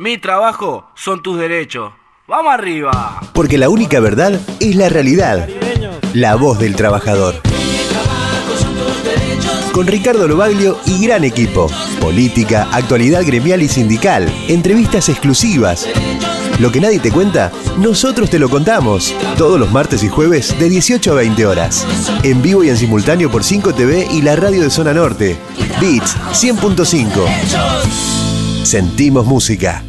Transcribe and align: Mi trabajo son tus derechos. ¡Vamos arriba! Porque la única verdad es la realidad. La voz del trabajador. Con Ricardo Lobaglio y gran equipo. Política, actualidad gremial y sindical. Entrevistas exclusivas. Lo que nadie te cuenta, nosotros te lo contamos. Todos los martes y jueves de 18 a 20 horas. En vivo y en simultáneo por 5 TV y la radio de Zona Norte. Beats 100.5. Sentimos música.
Mi 0.00 0.16
trabajo 0.16 0.88
son 0.94 1.22
tus 1.22 1.38
derechos. 1.38 1.92
¡Vamos 2.26 2.54
arriba! 2.54 3.20
Porque 3.34 3.58
la 3.58 3.68
única 3.68 4.00
verdad 4.00 4.40
es 4.58 4.74
la 4.74 4.88
realidad. 4.88 5.46
La 6.14 6.36
voz 6.36 6.58
del 6.58 6.74
trabajador. 6.74 7.34
Con 9.74 9.86
Ricardo 9.86 10.26
Lobaglio 10.26 10.78
y 10.86 11.04
gran 11.04 11.24
equipo. 11.24 11.70
Política, 12.00 12.66
actualidad 12.72 13.26
gremial 13.26 13.60
y 13.60 13.68
sindical. 13.68 14.26
Entrevistas 14.48 15.10
exclusivas. 15.10 15.86
Lo 16.60 16.72
que 16.72 16.80
nadie 16.80 16.98
te 16.98 17.12
cuenta, 17.12 17.52
nosotros 17.76 18.30
te 18.30 18.38
lo 18.38 18.48
contamos. 18.48 19.14
Todos 19.36 19.60
los 19.60 19.70
martes 19.70 20.02
y 20.02 20.08
jueves 20.08 20.58
de 20.58 20.70
18 20.70 21.12
a 21.12 21.16
20 21.16 21.44
horas. 21.44 21.86
En 22.22 22.40
vivo 22.40 22.64
y 22.64 22.70
en 22.70 22.78
simultáneo 22.78 23.30
por 23.30 23.44
5 23.44 23.74
TV 23.74 24.08
y 24.10 24.22
la 24.22 24.34
radio 24.34 24.62
de 24.62 24.70
Zona 24.70 24.94
Norte. 24.94 25.36
Beats 25.78 26.16
100.5. 26.32 28.64
Sentimos 28.64 29.26
música. 29.26 29.84